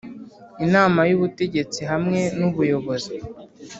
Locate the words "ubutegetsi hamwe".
1.17-2.19